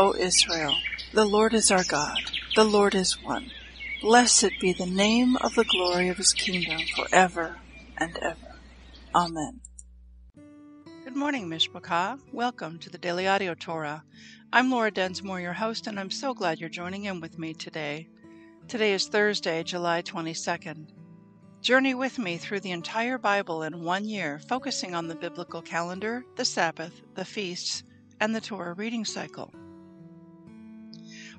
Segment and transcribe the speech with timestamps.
[0.00, 0.78] O Israel,
[1.12, 2.16] the Lord is our God,
[2.56, 3.50] the Lord is one.
[4.00, 7.58] Blessed be the name of the glory of his kingdom forever
[7.98, 8.56] and ever.
[9.14, 9.60] Amen.
[11.04, 12.18] Good morning, Mishpachah.
[12.32, 14.02] Welcome to the Daily Audio Torah.
[14.54, 18.08] I'm Laura Densmore, your host, and I'm so glad you're joining in with me today.
[18.68, 20.92] Today is Thursday, July 22nd.
[21.60, 26.24] Journey with me through the entire Bible in one year, focusing on the biblical calendar,
[26.36, 27.82] the Sabbath, the feasts,
[28.18, 29.52] and the Torah reading cycle.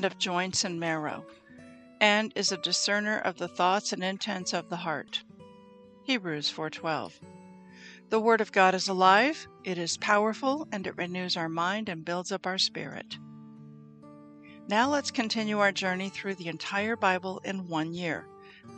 [0.00, 1.26] and of joints and marrow,
[2.00, 5.22] and is a discerner of the thoughts and intents of the heart.
[6.04, 7.20] Hebrews 4:12.
[8.08, 12.02] The word of God is alive, it is powerful, and it renews our mind and
[12.02, 13.18] builds up our spirit.
[14.68, 18.26] Now let's continue our journey through the entire Bible in one year.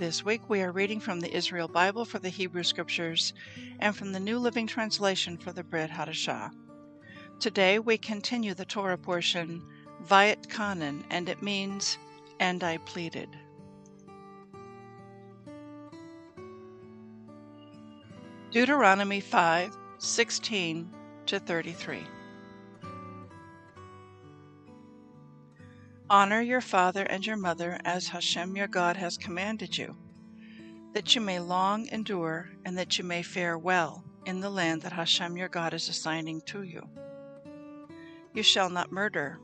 [0.01, 3.33] This week we are reading from the Israel Bible for the Hebrew Scriptures
[3.79, 6.51] and from the New Living Translation for the Brit Hadashah.
[7.39, 9.62] Today we continue the Torah portion
[10.08, 11.98] Va'etchanan, and it means,
[12.41, 13.29] and I pleaded.
[18.51, 20.90] Deuteronomy 5 16
[21.27, 22.01] to 33.
[26.11, 29.96] Honor your father and your mother as Hashem your God has commanded you,
[30.92, 34.92] that you may long endure and that you may fare well in the land that
[34.92, 36.86] Hashem your God is assigning to you.
[38.34, 39.39] You shall not murder.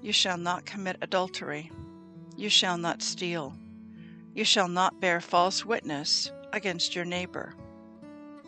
[0.00, 1.72] You shall not commit adultery.
[2.36, 3.54] You shall not steal.
[4.34, 7.54] You shall not bear false witness against your neighbor.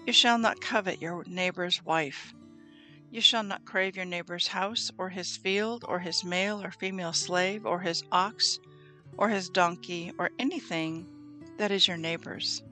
[0.07, 2.33] You shall not covet your neighbor's wife.
[3.11, 7.13] You shall not crave your neighbor's house, or his field, or his male or female
[7.13, 8.61] slave, or his ox,
[9.19, 11.07] or his donkey, or anything
[11.59, 12.63] that is your neighbor's.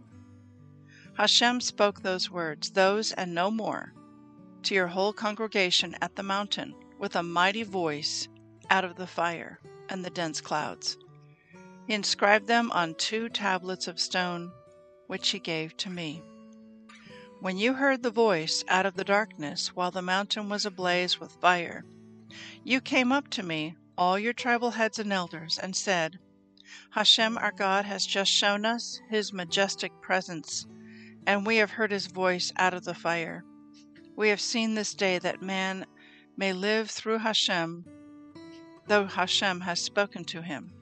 [1.15, 3.93] Hashem spoke those words, those and no more,
[4.63, 8.29] to your whole congregation at the mountain with a mighty voice
[8.71, 9.59] out of the fire
[9.89, 10.97] and the dense clouds.
[11.87, 14.53] He inscribed them on two tablets of stone,
[15.07, 16.23] which he gave to me.
[17.41, 21.41] When you heard the voice out of the darkness while the mountain was ablaze with
[21.41, 21.85] fire,
[22.65, 26.19] you came up to me, all your tribal heads and elders, and said,
[26.91, 30.67] Hashem our God has just shown us his majestic presence,
[31.27, 33.45] and we have heard his voice out of the fire.
[34.17, 35.87] We have seen this day that man
[36.37, 37.85] may live through Hashem,
[38.89, 40.73] though Hashem has spoken to him.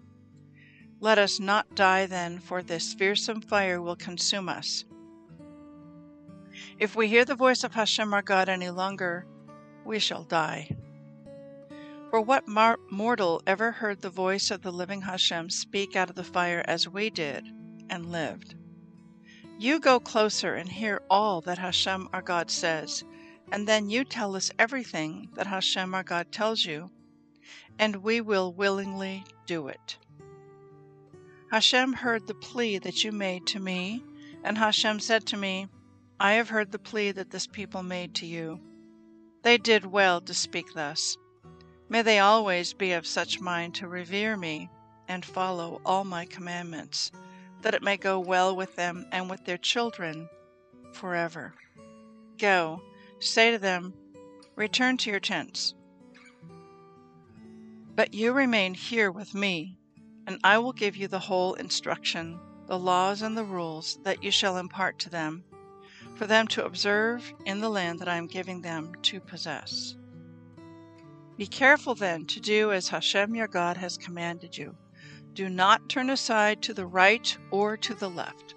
[1.00, 4.84] Let us not die then, for this fearsome fire will consume us.
[6.78, 9.26] If we hear the voice of Hashem our God any longer,
[9.84, 10.74] we shall die.
[12.10, 16.16] For what mar- mortal ever heard the voice of the living Hashem speak out of
[16.16, 17.44] the fire as we did
[17.90, 18.54] and lived?
[19.58, 23.04] You go closer and hear all that Hashem our God says,
[23.52, 26.90] and then you tell us everything that Hashem our God tells you,
[27.78, 29.98] and we will willingly do it.
[31.50, 34.02] Hashem heard the plea that you made to me,
[34.42, 35.68] and Hashem said to me,
[36.18, 38.60] I have heard the plea that this people made to you.
[39.42, 41.16] They did well to speak thus.
[41.88, 44.70] May they always be of such mind to revere me
[45.08, 47.12] and follow all my commandments,
[47.62, 50.28] that it may go well with them and with their children
[50.92, 51.54] forever.
[52.38, 52.82] Go,
[53.20, 53.94] say to them,
[54.56, 55.74] Return to your tents.
[57.96, 59.78] But you remain here with me,
[60.26, 64.30] and I will give you the whole instruction, the laws and the rules that you
[64.30, 65.44] shall impart to them
[66.16, 69.96] for them to observe in the land that I am giving them to possess.
[71.36, 74.76] Be careful then to do as Hashem your God has commanded you.
[75.34, 78.54] Do not turn aside to the right or to the left.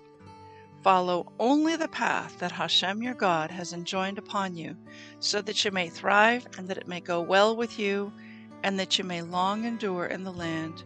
[0.82, 4.78] Follow only the path that Hashem your God has enjoined upon you,
[5.20, 8.14] so that you may thrive and that it may go well with you,
[8.64, 10.84] and that you may long endure in the land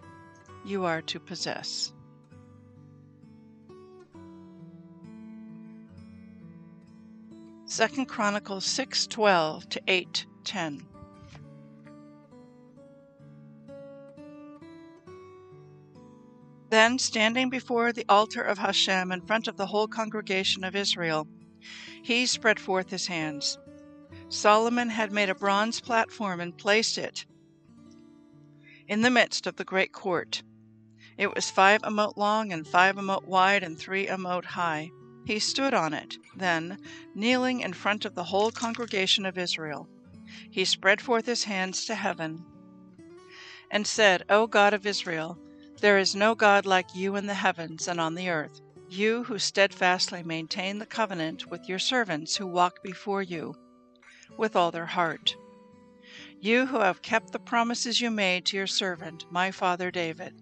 [0.66, 1.92] you are to possess.
[7.66, 10.86] Second Chronicles 6:12 to 8:10.
[16.70, 21.28] Then, standing before the altar of Hashem in front of the whole congregation of Israel,
[22.04, 23.58] he spread forth his hands.
[24.30, 27.26] Solomon had made a bronze platform and placed it
[28.94, 30.44] in the midst of the great court.
[31.18, 34.46] It was five a amot long and five a amot wide and three a amot
[34.46, 34.92] high.
[35.26, 36.78] He stood on it, then,
[37.16, 39.90] kneeling in front of the whole congregation of Israel.
[40.52, 42.46] He spread forth his hands to heaven
[43.72, 45.40] and said, O God of Israel,
[45.82, 49.40] there is no God like you in the heavens and on the earth, you who
[49.40, 53.56] steadfastly maintain the covenant with your servants who walk before you
[54.38, 55.36] with all their heart.
[56.44, 60.34] You who have kept the promises you made to your servant, my father David.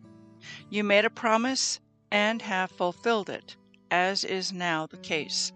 [0.68, 3.56] You made a promise and have fulfilled it,
[3.92, 5.54] as is now the case.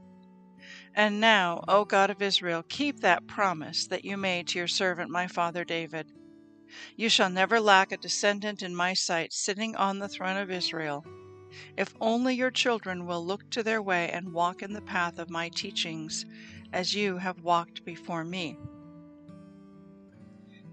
[0.93, 5.09] And now, O God of Israel, keep that promise that you made to your servant,
[5.09, 6.11] my father David.
[6.95, 11.03] You shall never lack a descendant in my sight sitting on the throne of Israel.
[11.75, 15.27] If only your children will look to their way and walk in the path of
[15.27, 16.23] my teachings,
[16.71, 18.59] as you have walked before me.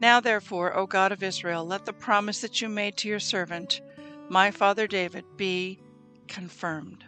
[0.03, 3.81] Now, therefore, O God of Israel, let the promise that you made to your servant,
[4.29, 5.79] my father David, be
[6.27, 7.05] confirmed.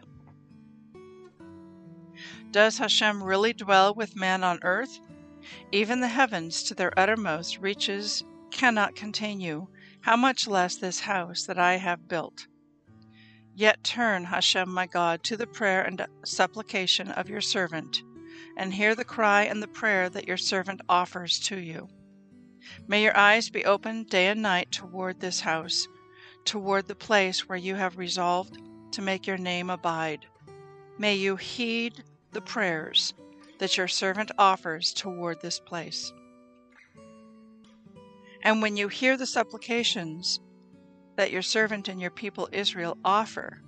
[2.52, 5.00] Does Hashem really dwell with man on earth?
[5.72, 9.68] Even the heavens to their uttermost reaches cannot contain you,
[10.02, 12.46] how much less this house that I have built.
[13.56, 18.04] Yet turn, Hashem my God, to the prayer and supplication of your servant,
[18.56, 21.88] and hear the cry and the prayer that your servant offers to you.
[22.86, 25.86] May your eyes be open day and night toward this house,
[26.44, 28.58] toward the place where you have resolved
[28.92, 30.26] to make your name abide.
[30.98, 33.14] May you heed the prayers
[33.58, 36.12] that your servant offers toward this place.
[38.42, 40.40] And when you hear the supplications
[41.16, 43.62] that your servant and your people Israel offer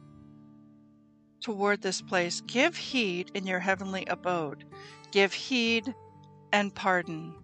[1.40, 4.64] toward this place, give heed in your heavenly abode.
[5.12, 5.94] Give heed
[6.52, 7.34] and pardon.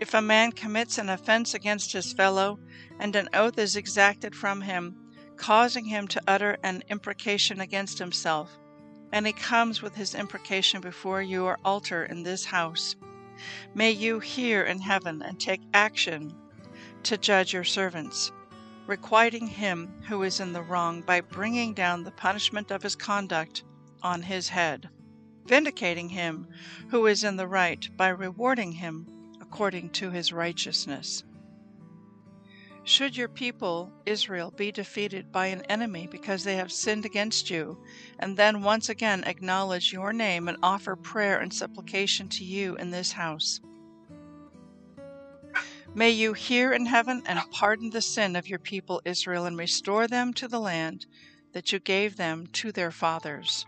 [0.00, 2.60] If a man commits an offense against his fellow,
[3.00, 4.96] and an oath is exacted from him,
[5.36, 8.56] causing him to utter an imprecation against himself,
[9.10, 12.94] and he comes with his imprecation before your altar in this house,
[13.74, 16.32] May you hear in heaven and take action
[17.02, 18.30] to judge your servants,
[18.86, 23.64] requiting him who is in the wrong by bringing down the punishment of his conduct
[24.02, 24.88] on his head,
[25.44, 26.46] vindicating him
[26.90, 29.08] who is in the right by rewarding him
[29.50, 31.24] according to his righteousness.
[32.84, 37.78] Should your people, Israel, be defeated by an enemy because they have sinned against you,
[38.18, 42.90] and then once again acknowledge your name and offer prayer and supplication to you in
[42.90, 43.60] this house,
[45.94, 50.06] May you hear in heaven and pardon the sin of your people Israel and restore
[50.06, 51.06] them to the land
[51.52, 53.66] that you gave them to their fathers.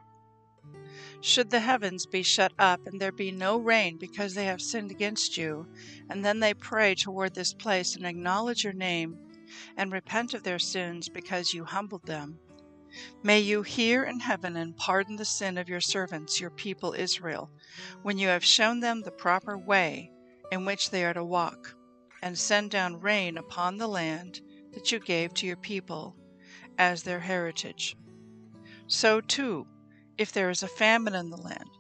[1.23, 4.91] Should the heavens be shut up and there be no rain because they have sinned
[4.91, 5.67] against you,
[6.09, 9.19] and then they pray toward this place and acknowledge your name
[9.77, 12.39] and repent of their sins because you humbled them,
[13.23, 17.51] may you hear in heaven and pardon the sin of your servants, your people Israel,
[18.03, 20.11] when you have shown them the proper way
[20.51, 21.75] in which they are to walk,
[22.23, 24.41] and send down rain upon the land
[24.73, 26.17] that you gave to your people
[26.79, 27.97] as their heritage.
[28.87, 29.67] So, too,
[30.21, 31.71] if there is a famine in the land,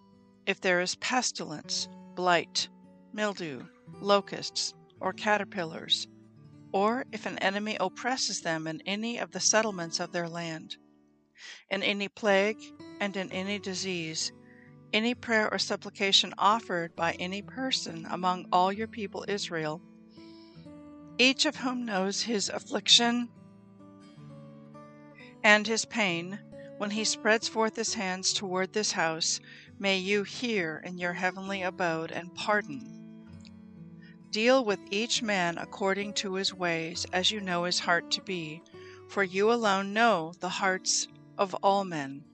[0.46, 2.70] if there is pestilence, blight,
[3.12, 3.62] mildew,
[4.00, 6.08] locusts, or caterpillars,
[6.72, 10.78] or if an enemy oppresses them in any of the settlements of their land,
[11.68, 12.56] in any plague
[12.98, 14.32] and in any disease,
[14.94, 19.82] any prayer or supplication offered by any person among all your people Israel,
[21.18, 23.28] each of whom knows his affliction
[25.44, 26.38] and his pain,
[26.80, 29.38] when he spreads forth his hands toward this house,
[29.78, 32.80] may you hear in your heavenly abode and pardon.
[34.30, 38.62] Deal with each man according to his ways, as you know his heart to be,
[39.10, 41.06] for you alone know the hearts
[41.36, 42.24] of all men,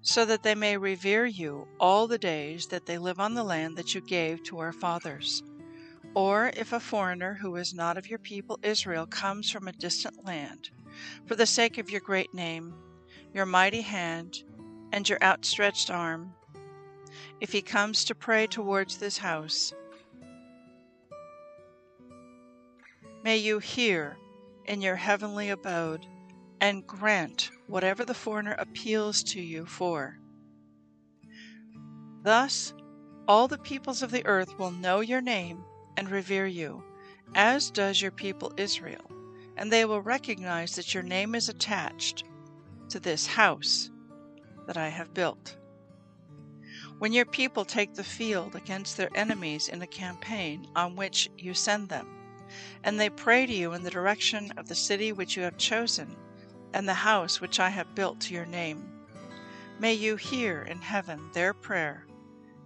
[0.00, 3.76] so that they may revere you all the days that they live on the land
[3.76, 5.42] that you gave to our fathers.
[6.14, 10.24] Or if a foreigner who is not of your people Israel comes from a distant
[10.24, 10.70] land,
[11.26, 12.74] for the sake of your great name,
[13.32, 14.42] your mighty hand,
[14.92, 16.32] and your outstretched arm.
[17.40, 19.72] If he comes to pray towards this house,
[23.22, 24.16] may you hear
[24.66, 26.06] in your heavenly abode
[26.60, 30.18] and grant whatever the foreigner appeals to you for.
[32.22, 32.74] Thus,
[33.26, 35.64] all the peoples of the earth will know your name
[35.96, 36.82] and revere you,
[37.34, 39.10] as does your people Israel,
[39.60, 42.24] and they will recognize that your name is attached
[42.88, 43.90] to this house
[44.66, 45.54] that I have built.
[46.98, 51.52] When your people take the field against their enemies in a campaign on which you
[51.52, 52.08] send them,
[52.84, 56.16] and they pray to you in the direction of the city which you have chosen,
[56.72, 58.90] and the house which I have built to your name,
[59.78, 62.06] may you hear in heaven their prayer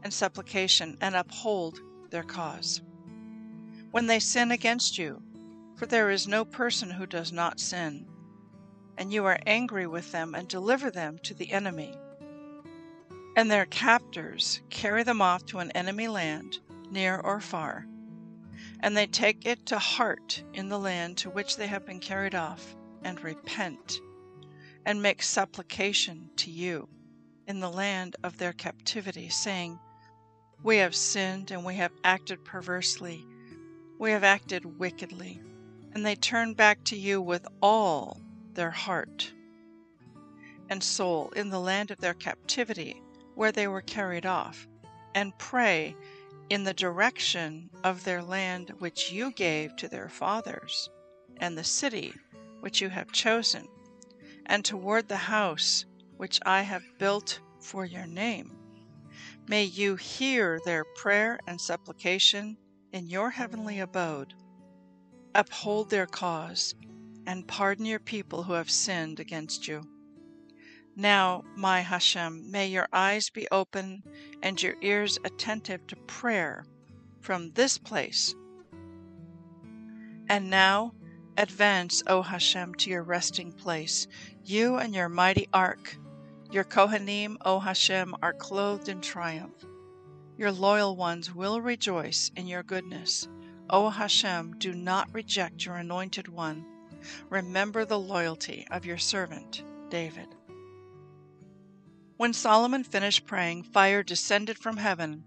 [0.04, 2.82] and supplication and uphold their cause.
[3.90, 5.20] When they sin against you,
[5.76, 8.06] for there is no person who does not sin,
[8.96, 11.96] and you are angry with them and deliver them to the enemy,
[13.36, 16.58] and their captors carry them off to an enemy land,
[16.90, 17.86] near or far,
[18.80, 22.34] and they take it to heart in the land to which they have been carried
[22.34, 24.00] off, and repent,
[24.86, 26.88] and make supplication to you
[27.46, 29.78] in the land of their captivity, saying,
[30.64, 33.26] we have sinned and we have acted perversely.
[33.98, 35.42] We have acted wickedly.
[35.94, 38.20] And they turn back to you with all
[38.52, 39.32] their heart
[40.68, 43.00] and soul in the land of their captivity
[43.34, 44.66] where they were carried off,
[45.14, 45.96] and pray
[46.50, 50.88] in the direction of their land which you gave to their fathers,
[51.38, 52.12] and the city
[52.60, 53.66] which you have chosen,
[54.46, 55.84] and toward the house
[56.16, 58.56] which I have built for your name.
[59.46, 62.56] May you hear their prayer and supplication
[62.92, 64.34] in your heavenly abode.
[65.34, 66.74] Uphold their cause
[67.26, 69.82] and pardon your people who have sinned against you.
[70.96, 74.02] Now, my Hashem, may your eyes be open
[74.42, 76.64] and your ears attentive to prayer
[77.20, 78.34] from this place.
[80.28, 80.94] And now,
[81.36, 84.06] advance, O Hashem, to your resting place,
[84.44, 85.98] you and your mighty ark
[86.54, 89.64] your Kohanim, O Hashem, are clothed in triumph.
[90.38, 93.26] Your loyal ones will rejoice in your goodness.
[93.70, 96.64] O Hashem, do not reject your anointed one.
[97.30, 100.28] Remember the loyalty of your servant, David.
[102.16, 105.24] When Solomon finished praying, fire descended from heaven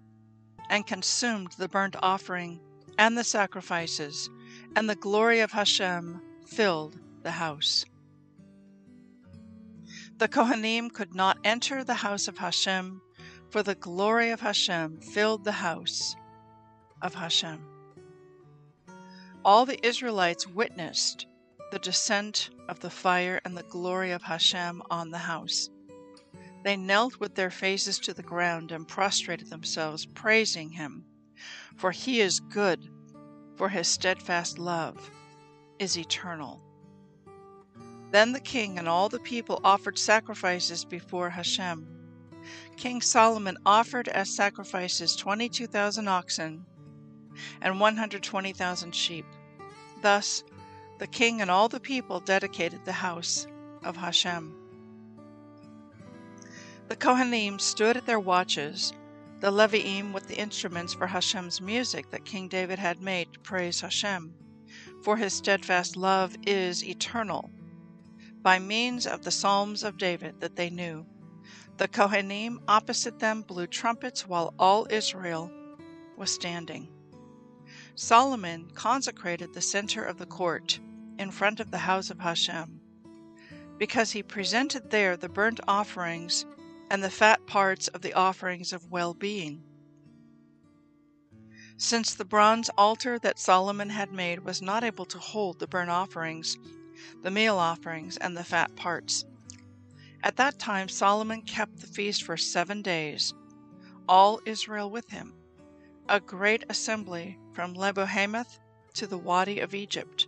[0.69, 2.59] and consumed the burnt offering
[2.97, 4.29] and the sacrifices,
[4.75, 7.85] and the glory of Hashem filled the house.
[10.17, 13.01] The Kohanim could not enter the house of Hashem,
[13.49, 16.15] for the glory of Hashem filled the house
[17.01, 17.76] of Hashem.
[19.45, 21.25] All the Israelites witnessed
[21.71, 25.69] the descent of the fire and the glory of Hashem on the house.
[26.63, 31.05] They knelt with their faces to the ground and prostrated themselves, praising him,
[31.75, 32.89] for he is good,
[33.55, 35.11] for his steadfast love
[35.79, 36.61] is eternal.
[38.11, 41.87] Then the king and all the people offered sacrifices before Hashem.
[42.75, 46.65] King Solomon offered as sacrifices 22,000 oxen
[47.61, 49.25] and 120,000 sheep.
[50.01, 50.43] Thus,
[50.99, 53.47] the king and all the people dedicated the house
[53.83, 54.53] of Hashem.
[56.87, 58.93] The Kohanim stood at their watches,
[59.39, 63.81] the Leviim with the instruments for Hashem's music that King David had made to praise
[63.81, 64.33] Hashem.
[65.03, 67.51] For his steadfast love is eternal
[68.41, 71.05] by means of the Psalms of David that they knew.
[71.77, 75.51] The Kohanim opposite them blew trumpets while all Israel
[76.17, 76.87] was standing.
[77.99, 80.79] Solomon consecrated the center of the court
[81.17, 82.79] in front of the house of Hashem,
[83.79, 86.45] because he presented there the burnt offerings
[86.91, 89.63] and the fat parts of the offerings of well being.
[91.77, 95.89] Since the bronze altar that Solomon had made was not able to hold the burnt
[95.89, 96.55] offerings
[97.23, 99.25] the meal offerings, and the fat parts.
[100.21, 103.33] At that time Solomon kept the feast for seven days,
[104.07, 105.33] all Israel with him,
[106.09, 108.59] a great assembly from Lebo-hamath
[108.93, 110.27] to the Wadi of Egypt.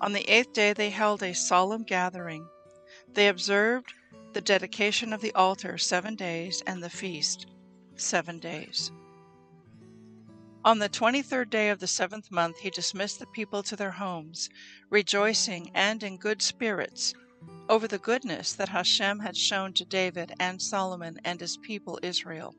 [0.00, 2.46] On the eighth day they held a solemn gathering.
[3.12, 3.92] They observed
[4.32, 7.46] the dedication of the altar seven days and the feast
[7.96, 8.90] seven days.
[10.64, 13.90] On the twenty third day of the seventh month he dismissed the people to their
[13.90, 14.48] homes,
[14.90, 17.12] rejoicing and in good spirits
[17.68, 22.54] over the goodness that Hashem had shown to David and Solomon and his people Israel.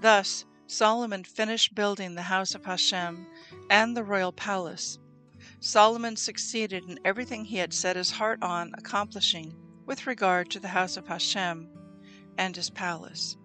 [0.00, 3.26] Thus Solomon finished building the house of Hashem
[3.70, 4.98] and the royal palace.
[5.60, 9.56] Solomon succeeded in everything he had set his heart on accomplishing
[9.86, 11.70] with regard to the house of Hashem
[12.36, 13.38] and his palace.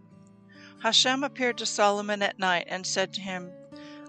[0.82, 3.54] Hashem appeared to Solomon at night and said to him,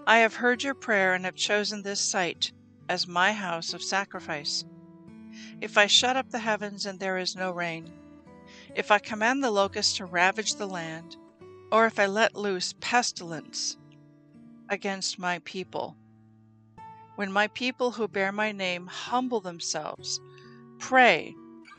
[0.05, 2.51] I have heard your prayer and have chosen this site
[2.89, 4.65] as my house of sacrifice.
[5.61, 7.93] If I shut up the heavens and there is no rain,
[8.75, 11.15] if I command the locusts to ravage the land,
[11.75, 13.75] or if I let loose pestilence
[14.69, 15.97] against my people,
[17.17, 20.21] when my people who bear my name humble themselves,
[20.79, 21.35] pray,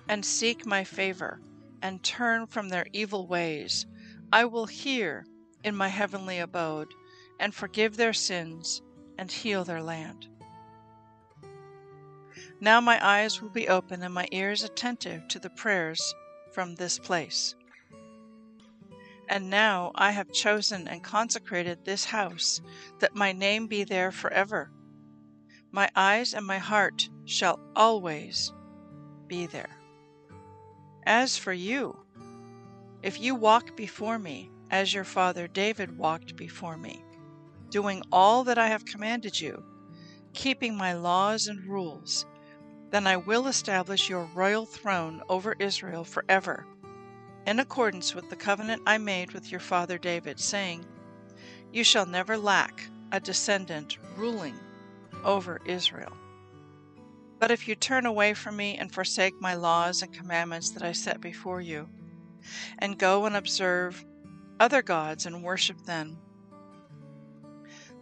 [0.07, 1.41] and seek my favor,
[1.81, 3.87] and turn from their evil ways,
[4.31, 5.25] I will hear
[5.65, 6.93] in my heavenly abode,
[7.41, 8.83] and forgive their sins,
[9.17, 10.26] and heal their land.
[12.61, 16.15] Now my eyes will be open and my ears attentive to the prayers
[16.53, 17.55] from this place.
[19.28, 22.61] And now I have chosen and consecrated this house,
[23.00, 24.71] that my name be there forever.
[25.73, 28.52] My eyes and my heart shall always
[29.26, 29.80] be there.
[31.04, 31.99] As for you,
[33.02, 37.04] if you walk before me as your father David walked before me,
[37.71, 39.64] doing all that I have commanded you,
[40.35, 42.26] keeping my laws and rules,
[42.90, 46.66] then I will establish your royal throne over Israel forever,
[47.47, 50.85] in accordance with the covenant I made with your father David, saying,
[51.73, 54.59] You shall never lack a descendant ruling
[55.25, 56.12] over Israel.
[57.38, 60.93] But if you turn away from me and forsake my laws and commandments that I
[60.93, 61.88] set before you,
[62.79, 64.05] and go and observe
[64.59, 66.19] other gods and worship them,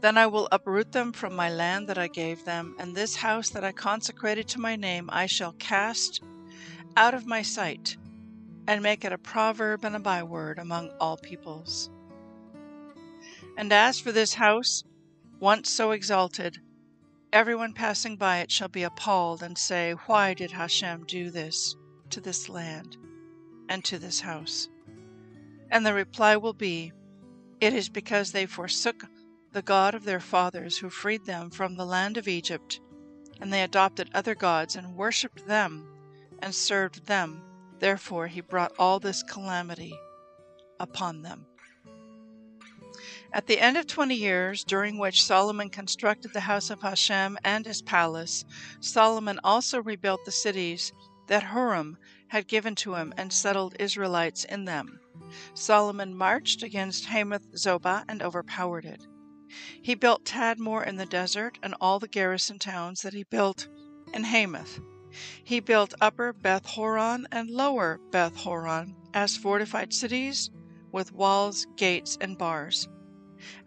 [0.00, 3.50] then I will uproot them from my land that I gave them, and this house
[3.50, 6.22] that I consecrated to my name I shall cast
[6.96, 7.96] out of my sight,
[8.66, 11.90] and make it a proverb and a byword among all peoples.
[13.56, 14.84] And as for this house,
[15.40, 16.58] once so exalted,
[17.34, 21.74] Everyone passing by it shall be appalled and say, Why did Hashem do this
[22.10, 22.96] to this land
[23.68, 24.68] and to this house?
[25.68, 26.92] And the reply will be,
[27.60, 29.06] It is because they forsook
[29.50, 32.80] the God of their fathers who freed them from the land of Egypt,
[33.40, 35.88] and they adopted other gods and worshipped them
[36.38, 37.42] and served them.
[37.84, 39.92] Therefore he brought all this calamity
[40.80, 41.44] upon them.
[43.30, 47.66] At the end of twenty years, during which Solomon constructed the house of Hashem and
[47.66, 48.46] his palace,
[48.80, 50.94] Solomon also rebuilt the cities
[51.26, 54.98] that Huram had given to him and settled Israelites in them.
[55.52, 59.06] Solomon marched against Hamath Zobah and overpowered it.
[59.82, 63.68] He built Tadmor in the desert and all the garrison towns that he built
[64.14, 64.80] in Hamath.
[65.44, 70.50] He built Upper Beth Horon and Lower Beth Horon as fortified cities
[70.90, 72.88] with walls, gates, and bars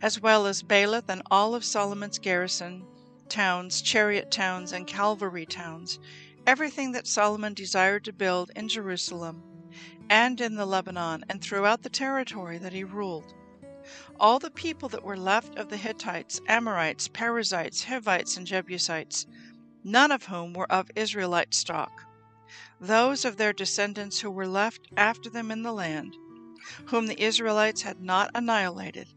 [0.01, 2.85] as well as Baalath and all of Solomon's garrison
[3.29, 5.99] towns, chariot towns, and cavalry towns,
[6.45, 9.43] everything that Solomon desired to build in Jerusalem
[10.09, 13.33] and in the Lebanon and throughout the territory that he ruled.
[14.19, 19.25] All the people that were left of the Hittites, Amorites, Perizzites, Hivites, and Jebusites,
[19.87, 22.03] none of whom were of Israelite stock,
[22.81, 26.13] those of their descendants who were left after them in the land,
[26.87, 29.07] whom the Israelites had not annihilated,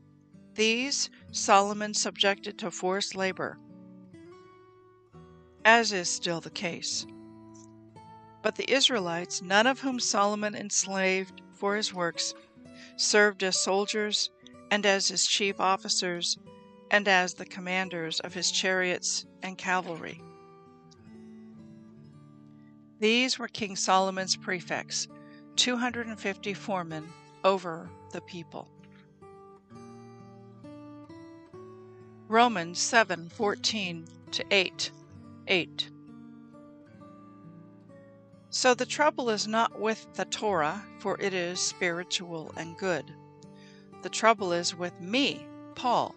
[0.55, 3.59] these Solomon subjected to forced labor,
[5.65, 7.05] as is still the case.
[8.41, 12.33] But the Israelites, none of whom Solomon enslaved for his works,
[12.97, 14.31] served as soldiers
[14.71, 16.39] and as his chief officers
[16.93, 20.23] and as the commanders of his chariots and cavalry.
[23.01, 25.09] These were King Solomon's prefects,
[25.57, 27.11] 250 foremen
[27.43, 28.69] over the people.
[32.29, 34.93] Romans 7:14 to 8.
[35.49, 35.91] 8.
[38.51, 43.15] So the trouble is not with the Torah, for it is spiritual and good.
[44.03, 46.15] The trouble is with me, Paul,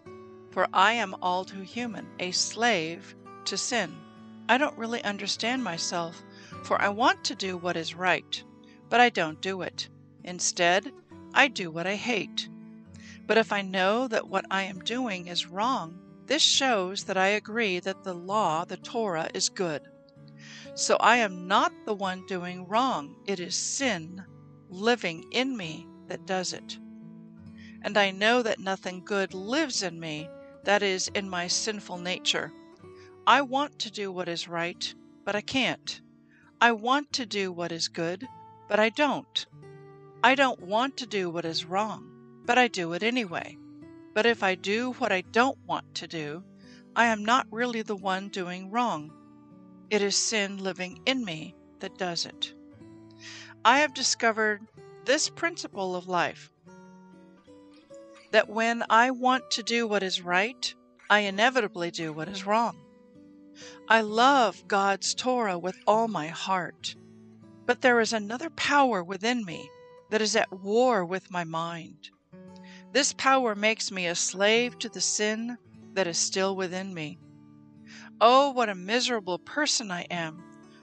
[0.50, 3.14] for I am all too human, a slave
[3.46, 3.96] to sin.
[4.48, 6.22] I don't really understand myself,
[6.64, 8.42] for I want to do what is right,
[8.88, 9.88] but I don't do it.
[10.24, 10.90] Instead,
[11.34, 12.48] I do what I hate.
[13.26, 17.28] But if I know that what I am doing is wrong, this shows that I
[17.28, 19.82] agree that the law, the Torah, is good.
[20.74, 23.16] So I am not the one doing wrong.
[23.26, 24.24] It is sin
[24.68, 26.78] living in me that does it.
[27.82, 30.28] And I know that nothing good lives in me,
[30.64, 32.52] that is, in my sinful nature.
[33.26, 36.00] I want to do what is right, but I can't.
[36.64, 38.26] I want to do what is good,
[38.68, 39.46] but I don't.
[40.22, 42.08] I don't want to do what is wrong,
[42.46, 43.58] but I do it anyway.
[44.14, 46.42] But if I do what I don't want to do,
[46.96, 49.12] I am not really the one doing wrong.
[49.90, 52.54] It is sin living in me that does it.
[53.62, 54.62] I have discovered
[55.04, 56.50] this principle of life
[58.30, 60.74] that when I want to do what is right,
[61.10, 62.83] I inevitably do what is wrong.
[63.86, 66.96] I love God's Torah with all my heart,
[67.66, 69.68] but there is another power within me
[70.08, 72.08] that is at war with my mind.
[72.92, 75.58] This power makes me a slave to the sin
[75.92, 77.18] that is still within me.
[78.22, 80.42] Oh, what a miserable person I am!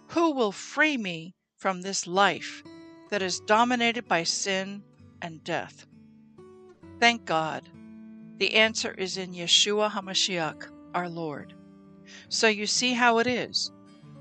[0.09, 2.61] Who will free me from this life
[3.09, 4.83] that is dominated by sin
[5.23, 5.87] and death?
[6.99, 7.67] Thank God.
[8.37, 11.55] The answer is in Yeshua HaMashiach, our Lord.
[12.29, 13.71] So you see how it is.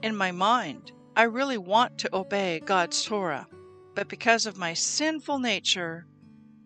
[0.02, 3.46] In my mind, I really want to obey God's Torah,
[3.94, 6.06] but because of my sinful nature,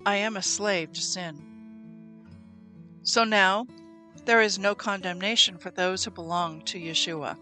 [0.06, 1.40] I am a slave to sin.
[3.02, 3.66] So now,
[4.24, 7.36] there is no condemnation for those who belong to Yeshua.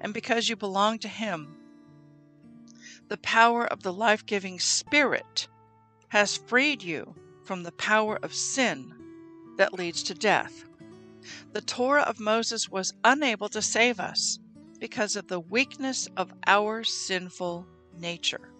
[0.00, 1.56] And because you belong to Him,
[3.08, 5.48] the power of the life giving Spirit
[6.08, 8.94] has freed you from the power of sin
[9.58, 10.64] that leads to death.
[11.52, 14.38] The Torah of Moses was unable to save us
[14.78, 17.66] because of the weakness of our sinful
[17.98, 18.52] nature.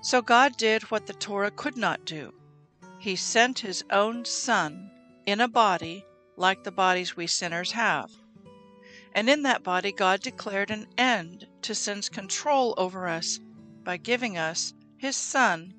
[0.00, 2.32] So God did what the Torah could not do.
[2.98, 4.90] He sent His own Son
[5.26, 6.04] in a body
[6.36, 8.10] like the bodies we sinners have.
[9.14, 13.40] And in that body, God declared an end to sin's control over us
[13.84, 15.74] by giving us His Son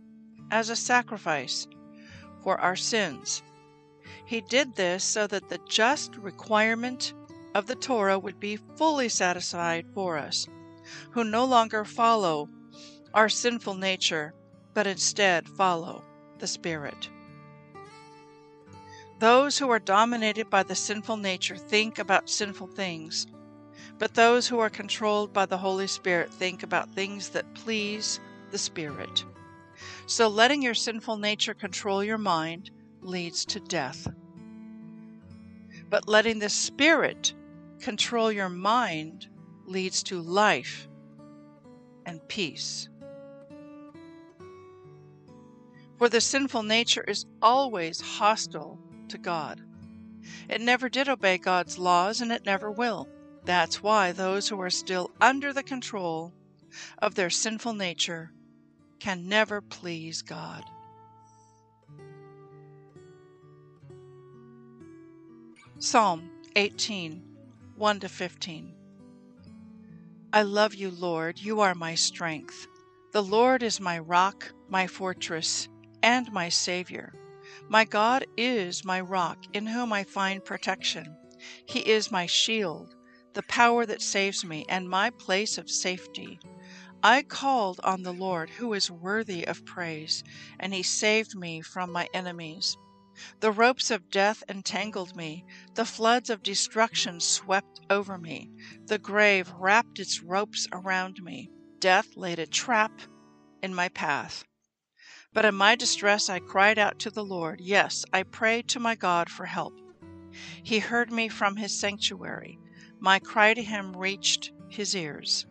[0.52, 1.68] as a sacrifice
[2.44, 3.42] for our sins.
[4.26, 7.14] He did this so that the just requirement
[7.56, 10.48] of the Torah would be fully satisfied for us,
[11.12, 12.50] who no longer follow
[13.14, 14.34] our sinful nature,
[14.74, 16.04] but instead follow
[16.38, 17.10] the Spirit.
[19.20, 23.28] Those who are dominated by the sinful nature think about sinful things,
[23.98, 28.20] but those who are controlled by the Holy Spirit think about things that please
[28.52, 29.26] the Spirit.
[30.06, 34.08] So letting your sinful nature control your mind leads to death.
[35.90, 37.34] But letting the Spirit
[37.80, 39.28] control your mind
[39.66, 40.88] leads to life
[42.06, 42.90] and peace.
[45.98, 49.62] For the sinful nature is always hostile to God.
[50.48, 53.08] It never did obey God's laws and it never will.
[53.46, 56.34] That's why those who are still under the control
[57.00, 58.32] of their sinful nature
[59.00, 60.64] can never please God.
[65.82, 67.24] Psalm 18
[67.78, 68.74] 1 to 15.
[70.34, 71.40] I love you, Lord.
[71.40, 72.68] You are my strength.
[73.14, 75.70] The Lord is my rock, my fortress,
[76.04, 77.14] and my Savior.
[77.70, 81.16] My God is my rock, in whom I find protection.
[81.66, 82.94] He is my shield,
[83.34, 86.42] the power that saves me, and my place of safety.
[87.02, 90.26] I called on the Lord, who is worthy of praise,
[90.60, 92.76] and he saved me from my enemies.
[93.42, 98.52] The ropes of death entangled me, the floods of destruction swept over me,
[98.86, 102.92] the grave wrapped its ropes around me, death laid a trap
[103.64, 104.44] in my path.
[105.32, 107.62] But in my distress I cried out to the Lord.
[107.62, 109.80] Yes, I prayed to my God for help.
[110.64, 112.60] He heard me from his sanctuary.
[113.00, 115.46] My cry to him reached his ears.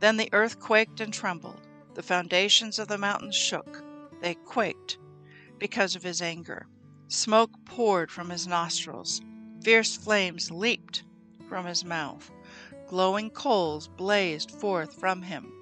[0.00, 1.66] Then the earth quaked and trembled.
[1.94, 3.84] The foundations of the mountains shook.
[4.20, 4.98] They quaked
[5.58, 6.66] because of his anger.
[7.08, 9.20] Smoke poured from his nostrils.
[9.62, 11.04] Fierce flames leaped
[11.48, 12.30] from his mouth.
[12.88, 15.52] Glowing coals blazed forth from him.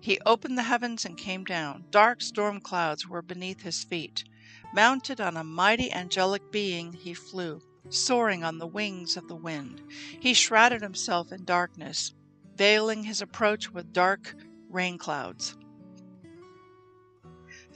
[0.00, 1.84] He opened the heavens and came down.
[1.90, 4.24] Dark storm clouds were beneath his feet.
[4.72, 9.82] Mounted on a mighty angelic being, he flew, soaring on the wings of the wind.
[10.20, 12.12] He shrouded himself in darkness
[12.58, 14.34] veiling his approach with dark
[14.68, 15.56] rain clouds.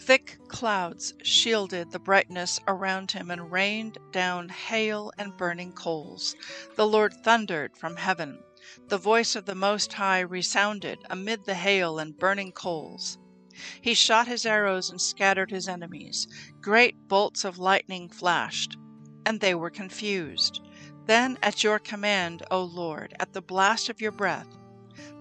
[0.04, 6.34] Thick clouds shielded the brightness around him and rained down hail and burning coals.
[6.74, 8.42] The Lord thundered from heaven.
[8.88, 13.16] The voice of the Most High resounded amid the hail and burning coals.
[13.80, 16.26] He shot his arrows and scattered his enemies.
[16.60, 18.76] Great bolts of lightning flashed,
[19.24, 20.60] and they were confused.
[21.06, 24.48] Then, at your command, O Lord, at the blast of your breath,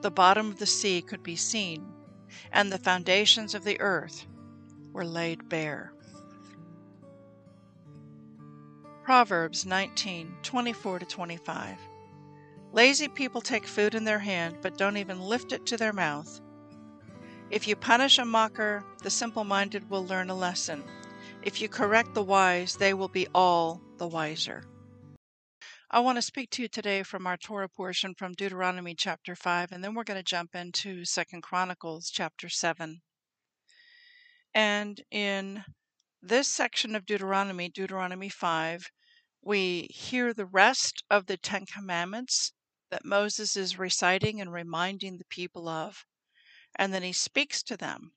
[0.02, 1.94] the bottom of the sea could be seen,
[2.52, 4.26] and the foundations of the earth
[4.94, 5.94] were laid bare.
[9.04, 11.78] Proverbs 19:24 25.
[12.72, 16.40] Lazy people take food in their hand but don't even lift it to their mouth.
[17.50, 20.84] If you punish a mocker, the simple minded will learn a lesson.
[21.44, 24.64] If you correct the wise, they will be all the wiser.
[25.90, 29.74] I want to speak to you today from our Torah portion from Deuteronomy chapter 5,
[29.74, 33.02] and then we're going to jump into Second Chronicles chapter 7.
[34.54, 35.64] And in
[36.22, 38.92] this section of Deuteronomy, Deuteronomy 5,
[39.42, 42.54] we hear the rest of the Ten Commandments
[42.90, 46.06] that Moses is reciting and reminding the people of,
[46.76, 48.12] and then he speaks to them.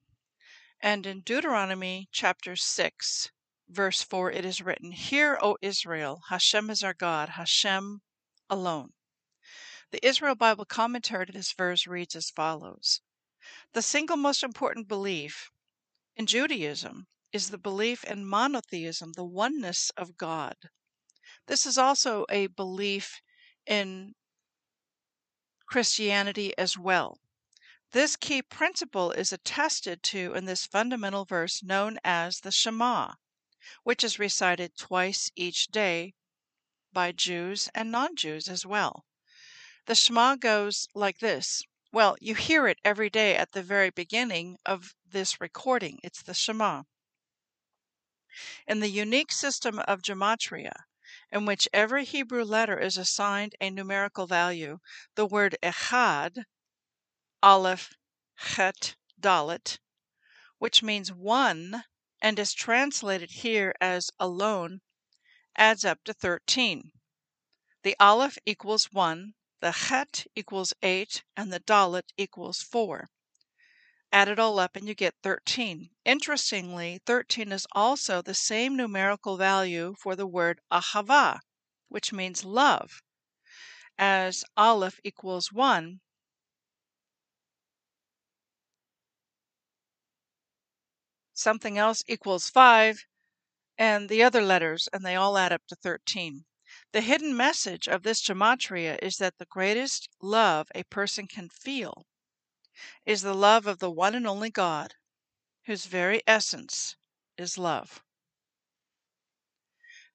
[0.81, 3.31] And in Deuteronomy chapter 6,
[3.69, 8.03] verse 4, it is written, Hear, O Israel, Hashem is our God, Hashem
[8.51, 8.93] alone.
[9.93, 13.01] The Israel Bible commentary to this verse reads as follows
[13.73, 15.53] The single most important belief
[16.17, 20.57] in Judaism is the belief in monotheism, the oneness of God.
[21.47, 23.21] This is also a belief
[23.67, 24.15] in
[25.67, 27.19] Christianity as well.
[27.93, 33.15] This key principle is attested to in this fundamental verse known as the Shema,
[33.83, 36.15] which is recited twice each day
[36.93, 39.05] by Jews and non Jews as well.
[39.87, 41.63] The Shema goes like this.
[41.95, 46.01] Well, you hear it every day at the very beginning of this recording.
[46.03, 46.83] It's the Shema.
[48.67, 50.73] In the unique system of gematria,
[51.31, 54.81] in which every Hebrew letter is assigned a numerical value,
[55.15, 56.43] the word echad,
[57.41, 57.93] aleph,
[58.37, 59.79] chet, dalet,
[60.59, 61.85] which means one
[62.21, 64.81] and is translated here as alone,
[65.55, 66.91] adds up to 13.
[67.85, 73.09] The aleph equals 1, the chet equals 8, and the dalet equals 4.
[74.13, 75.89] Add it all up and you get 13.
[76.05, 81.39] Interestingly, 13 is also the same numerical value for the word ahava,
[81.89, 83.01] which means love.
[83.97, 86.01] As aleph equals 1,
[91.33, 93.07] something else equals 5,
[93.79, 96.45] and the other letters, and they all add up to 13.
[96.95, 102.07] The hidden message of this gematria is that the greatest love a person can feel
[103.05, 104.95] is the love of the one and only God,
[105.65, 106.95] whose very essence
[107.37, 108.05] is love.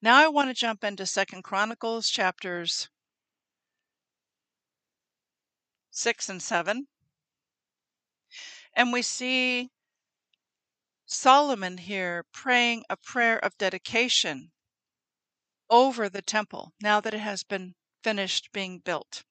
[0.02, 2.88] Now I want to jump into Second Chronicles chapters
[5.92, 6.88] 6 and 7.
[8.74, 9.70] And we see
[11.06, 14.54] Solomon here praying a prayer of dedication
[15.70, 19.24] over the temple now that it has been finished being built.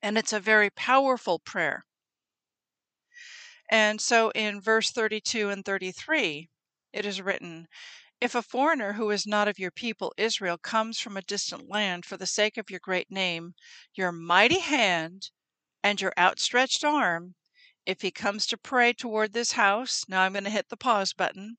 [0.00, 1.84] And it's a very powerful prayer.
[3.70, 6.48] And so in verse 32 and 33,
[6.92, 7.68] it is written,
[8.20, 12.04] If a foreigner who is not of your people Israel comes from a distant land
[12.04, 13.54] for the sake of your great name,
[13.94, 15.30] your mighty hand,
[15.82, 17.34] and your outstretched arm,
[17.86, 21.12] if he comes to pray toward this house, now I'm going to hit the pause
[21.12, 21.56] button.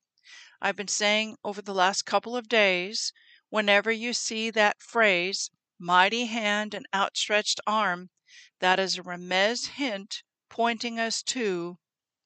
[0.61, 3.11] I've been saying over the last couple of days,
[3.53, 8.09] whenever you see that phrase, mighty hand and outstretched arm,
[8.59, 11.77] that is a remez hint pointing us to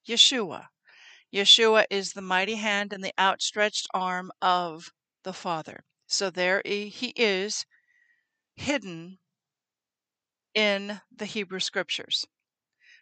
[0.07, 0.67] Yeshua.
[1.33, 5.83] Yeshua is the mighty hand and the outstretched arm of the Father.
[6.05, 7.65] So there he is,
[8.55, 9.19] hidden
[10.53, 12.25] in the Hebrew Scriptures.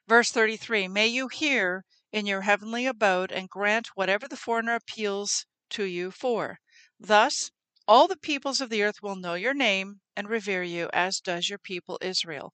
[0.08, 5.46] Verse 33 May you hear in your heavenly abode and grant whatever the foreigner appeals
[5.70, 6.60] to you for.
[7.00, 7.52] Thus,
[7.88, 11.50] all the peoples of the earth will know your name and revere you, as does
[11.50, 12.54] your people Israel,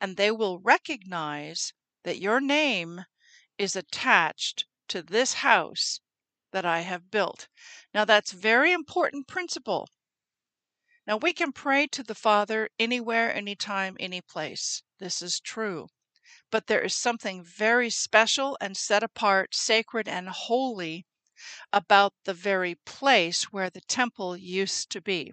[0.00, 3.04] and they will recognize that your name
[3.58, 6.00] is attached to this house
[6.50, 7.48] that I have built.
[7.92, 9.88] Now, that's very important principle.
[11.06, 14.82] Now, we can pray to the Father anywhere, anytime, any place.
[14.98, 15.88] This is true
[16.50, 21.06] but there is something very special and set apart, sacred and holy
[21.72, 25.32] about the very place where the temple used to be.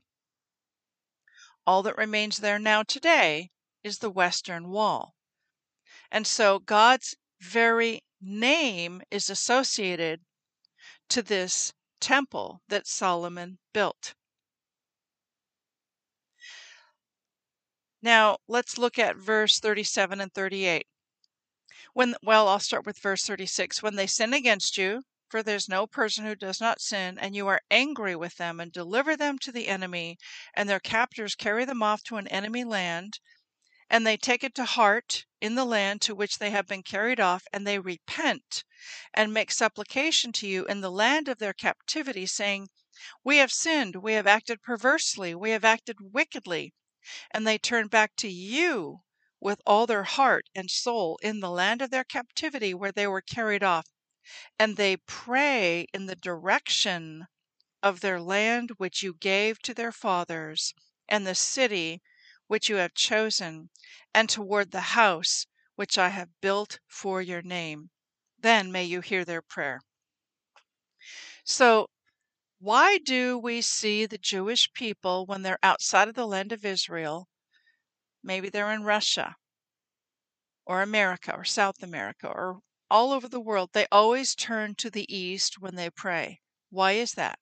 [1.65, 3.51] All that remains there now today
[3.83, 5.15] is the western wall.
[6.11, 10.21] And so God's very name is associated
[11.09, 14.15] to this temple that Solomon built.
[18.01, 20.87] Now, let's look at verse 37 and 38.
[21.93, 23.81] When well, I'll start with verse 36.
[23.81, 27.47] When they sin against you, for there's no person who does not sin, and you
[27.47, 30.17] are angry with them and deliver them to the enemy,
[30.53, 33.19] and their captors carry them off to an enemy land,
[33.89, 37.19] and they take it to heart in the land to which they have been carried
[37.19, 38.63] off, and they repent
[39.13, 42.69] and make supplication to you in the land of their captivity, saying,
[43.21, 46.73] We have sinned, we have acted perversely, we have acted wickedly,
[47.31, 49.01] and they turn back to you
[49.41, 53.21] with all their heart and soul in the land of their captivity where they were
[53.21, 53.87] carried off,
[54.59, 57.27] and they pray in the direction
[57.81, 60.73] of their land which you gave to their fathers,
[61.07, 62.01] and the city
[62.47, 63.69] which you have chosen,
[64.13, 67.91] and toward the house which I have built for your name.
[68.37, 69.81] Then may you hear their prayer.
[71.43, 71.89] So,
[72.59, 77.29] why do we see the Jewish people when they're outside of the land of Israel?
[78.23, 79.37] Maybe they're in Russia
[80.65, 83.71] or America or South America or all over the world.
[83.73, 86.41] They always turn to the east when they pray.
[86.69, 87.39] Why is that?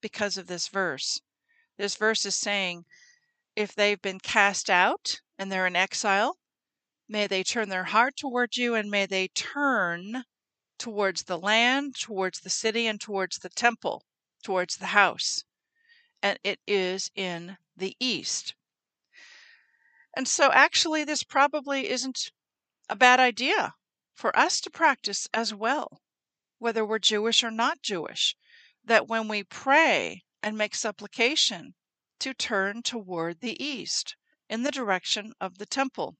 [0.00, 1.20] Because of this verse.
[1.76, 2.84] This verse is saying
[3.56, 6.38] if they've been cast out and they're in exile,
[7.08, 10.24] may they turn their heart towards you and may they turn
[10.78, 14.04] towards the land, towards the city, and towards the temple,
[14.42, 15.44] towards the house.
[16.22, 18.54] And it is in the east.
[20.16, 22.30] And so, actually, this probably isn't
[22.88, 23.74] a bad idea
[24.20, 26.02] for us to practice as well,
[26.58, 28.36] whether we're Jewish or not Jewish,
[28.84, 31.74] that when we pray and make supplication,
[32.18, 34.16] to turn toward the east
[34.50, 36.18] in the direction of the temple.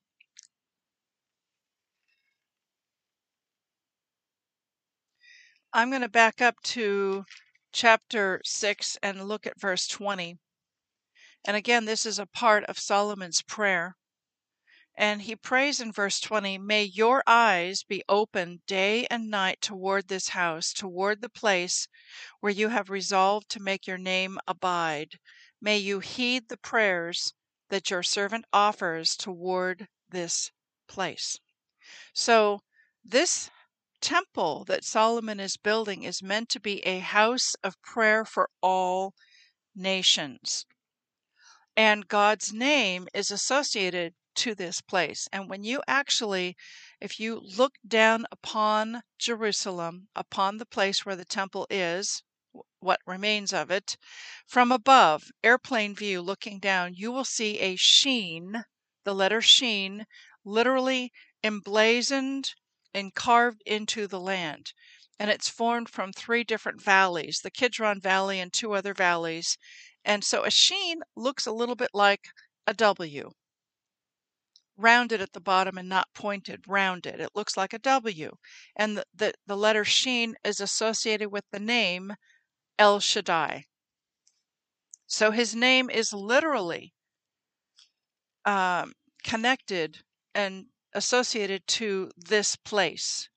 [5.74, 7.26] I'm going to back up to
[7.70, 10.38] chapter 6 and look at verse 20.
[11.46, 13.94] And again, this is a part of Solomon's prayer.
[14.96, 20.08] And he prays in verse 20 May your eyes be open day and night toward
[20.08, 21.86] this house, toward the place
[22.40, 25.18] where you have resolved to make your name abide.
[25.60, 27.34] May you heed the prayers
[27.68, 30.50] that your servant offers toward this
[30.88, 31.38] place.
[32.12, 32.62] So,
[33.04, 33.48] this
[34.00, 39.14] temple that Solomon is building is meant to be a house of prayer for all
[39.74, 40.66] nations.
[41.76, 45.28] And God's name is associated to this place.
[45.32, 46.56] And when you actually,
[47.00, 52.22] if you look down upon Jerusalem, upon the place where the temple is,
[52.80, 53.96] what remains of it,
[54.46, 58.64] from above, airplane view looking down, you will see a sheen,
[59.04, 60.06] the letter sheen,
[60.44, 61.12] literally
[61.44, 62.54] emblazoned
[62.94, 64.72] and carved into the land.
[65.18, 69.58] And it's formed from three different valleys the Kidron Valley and two other valleys.
[70.02, 72.28] And so a sheen looks a little bit like
[72.66, 73.32] a W.
[74.82, 77.20] Rounded at the bottom and not pointed, rounded.
[77.20, 78.32] It looks like a W.
[78.74, 82.14] And the, the, the letter sheen is associated with the name
[82.78, 83.64] El Shaddai.
[85.06, 86.94] So his name is literally
[88.46, 89.98] um, connected
[90.34, 90.64] and
[90.94, 93.28] associated to this place.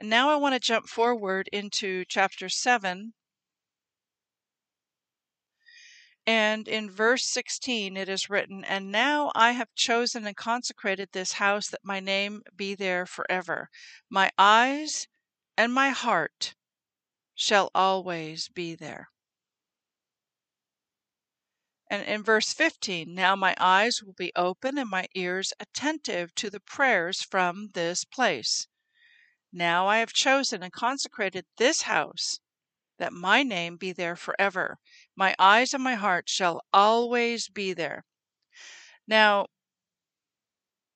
[0.00, 3.12] And now I want to jump forward into chapter 7.
[6.26, 11.32] And in verse 16 it is written, And now I have chosen and consecrated this
[11.34, 13.70] house that my name be there forever.
[14.08, 15.08] My eyes
[15.56, 16.54] and my heart
[17.34, 19.08] shall always be there.
[21.88, 26.48] And in verse 15, now my eyes will be open and my ears attentive to
[26.48, 28.68] the prayers from this place.
[29.52, 32.38] Now I have chosen and consecrated this house,
[32.98, 34.78] that my name be there forever.
[35.16, 38.04] My eyes and my heart shall always be there.
[39.06, 39.46] Now,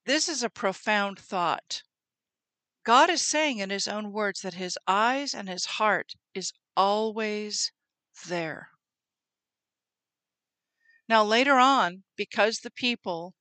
[0.07, 1.83] this is a profound thought.
[2.85, 7.73] God is saying in His own words that His eyes and His heart is always
[8.27, 8.71] there.
[11.09, 13.35] Now, later on, because the people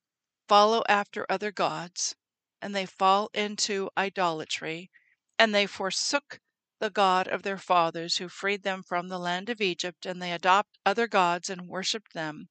[0.48, 2.16] follow after other gods
[2.62, 4.90] and they fall into idolatry
[5.38, 6.40] and they forsook
[6.84, 10.34] the God of their fathers who freed them from the land of Egypt and they
[10.34, 12.50] adopt other gods and worship them,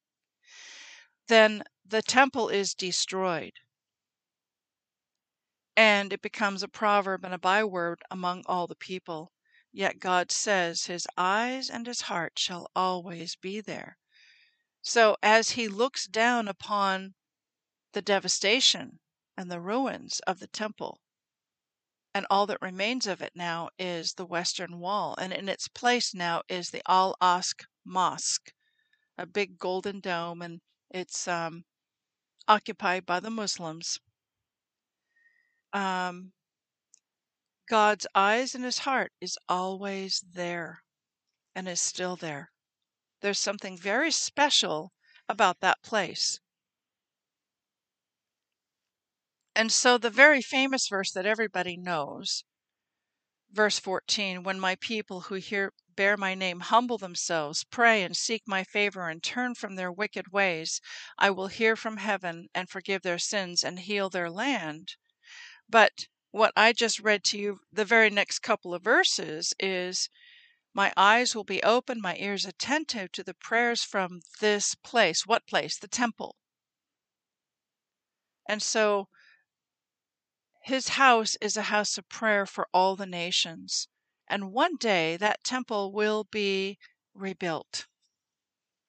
[1.27, 3.53] then the temple is destroyed.
[5.77, 9.31] And it becomes a proverb and a byword among all the people.
[9.71, 13.99] Yet God says his eyes and his heart shall always be there.
[14.81, 17.13] So as he looks down upon
[17.91, 18.99] the devastation
[19.37, 21.02] and the ruins of the temple,
[22.13, 26.13] and all that remains of it now is the western wall, and in its place
[26.13, 28.53] now is the Al Aqsa Mosque,
[29.17, 31.65] a big golden dome, and it's um,
[32.47, 33.99] occupied by the Muslims.
[35.73, 36.33] Um,
[37.67, 40.83] God's eyes and his heart is always there
[41.55, 42.51] and is still there.
[43.21, 44.93] There's something very special
[45.29, 46.39] about that place.
[49.55, 52.43] And so, the very famous verse that everybody knows,
[53.51, 58.47] verse 14 When my people who hear, bear my name humble themselves, pray and seek
[58.47, 60.81] my favor, and turn from their wicked ways,
[61.19, 64.95] I will hear from heaven and forgive their sins and heal their land.
[65.69, 70.09] But what I just read to you, the very next couple of verses, is
[70.73, 75.27] My eyes will be open, my ears attentive to the prayers from this place.
[75.27, 75.77] What place?
[75.77, 76.37] The temple.
[78.49, 79.09] And so
[80.63, 83.89] his house is a house of prayer for all the nations.
[84.27, 86.79] And one day that temple will be
[87.13, 87.85] rebuilt.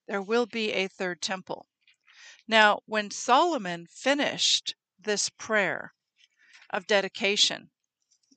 [0.06, 1.66] There will be a third temple.
[2.46, 5.94] Now, when Solomon finished this prayer
[6.70, 7.70] of dedication,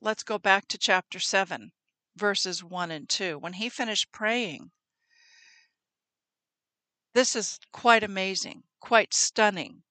[0.00, 1.70] let's go back to chapter 7,
[2.16, 3.38] verses 1 and 2.
[3.38, 4.72] When he finished praying,
[7.14, 9.84] this is quite amazing, quite stunning.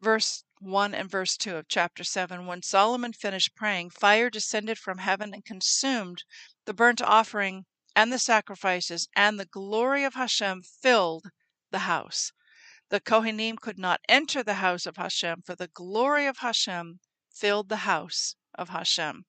[0.00, 4.98] Verse 1 and verse 2 of chapter 7 When Solomon finished praying, fire descended from
[4.98, 6.24] heaven and consumed
[6.64, 11.30] the burnt offering and the sacrifices, and the glory of Hashem filled
[11.70, 12.32] the house.
[12.88, 17.00] The Kohanim could not enter the house of Hashem, for the glory of Hashem
[17.30, 19.26] filled the house of Hashem.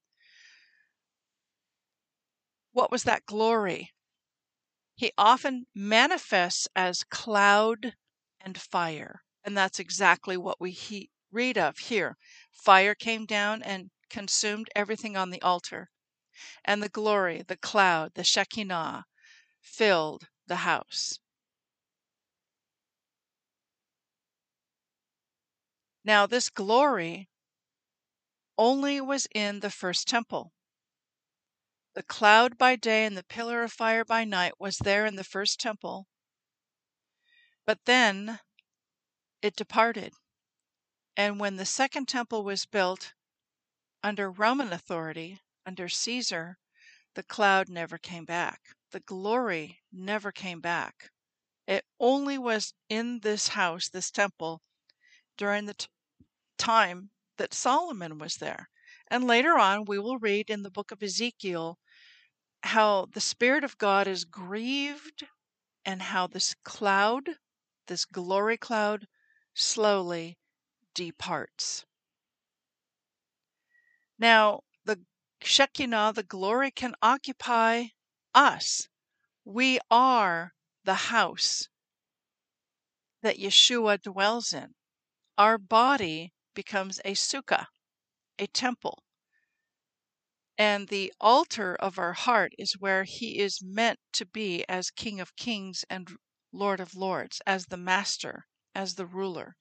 [2.71, 3.93] What was that glory?
[4.95, 7.95] He often manifests as cloud
[8.41, 9.21] and fire.
[9.43, 12.17] And that's exactly what we he- read of here.
[12.51, 15.89] Fire came down and consumed everything on the altar,
[16.65, 19.05] and the glory, the cloud, the Shekinah,
[19.61, 21.19] filled the house.
[26.03, 27.29] Now, this glory
[28.57, 30.53] only was in the first temple.
[31.93, 35.23] The cloud by day and the pillar of fire by night was there in the
[35.23, 36.07] first temple.
[37.65, 38.39] But then
[39.41, 40.13] it departed.
[41.19, 43.11] And when the second temple was built
[44.01, 46.57] under Roman authority, under Caesar,
[47.13, 48.61] the cloud never came back.
[48.91, 51.11] The glory never came back.
[51.67, 54.61] It only was in this house, this temple,
[55.35, 55.87] during the t-
[56.57, 58.69] time that Solomon was there.
[59.09, 61.79] And later on, we will read in the book of Ezekiel
[62.63, 65.27] how the Spirit of God is grieved
[65.83, 67.31] and how this cloud,
[67.87, 69.05] this glory cloud,
[69.53, 70.38] slowly
[70.93, 71.85] departs.
[74.17, 75.05] Now, the
[75.41, 77.85] Shekinah, the glory, can occupy
[78.33, 78.89] us.
[79.45, 81.69] We are the house
[83.21, 84.75] that Yeshua dwells in.
[85.37, 87.67] Our body becomes a sukkah,
[88.37, 89.03] a temple.
[90.57, 95.21] And the altar of our heart is where he is meant to be as King
[95.21, 96.17] of Kings and
[96.51, 99.55] Lord of Lords, as the Master, as the ruler.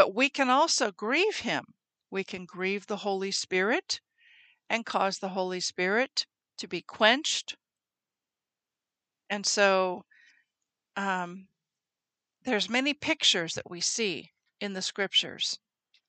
[0.00, 1.74] But we can also grieve him.
[2.10, 4.00] We can grieve the Holy Spirit
[4.70, 6.24] and cause the Holy Spirit
[6.56, 7.54] to be quenched.
[9.28, 10.06] And so
[10.96, 11.48] um,
[12.44, 15.58] there's many pictures that we see in the scriptures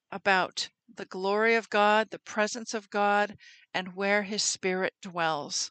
[0.09, 3.35] about the glory of God, the presence of God,
[3.73, 5.69] and where his spirit dwells.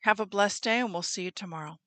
[0.00, 1.78] Have a blessed day, and we'll see you tomorrow.